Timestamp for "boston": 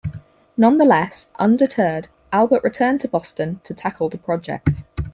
3.07-3.61